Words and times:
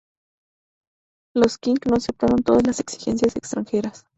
Los 1.35 1.59
Qing 1.61 1.77
no 1.87 1.95
aceptaron 1.95 2.41
todas 2.41 2.65
las 2.65 2.79
exigencias 2.79 3.35
extranjeras. 3.35 4.07